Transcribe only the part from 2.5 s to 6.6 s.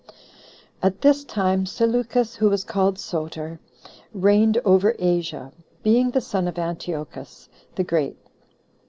called Soter, reigned over Asia, being the son of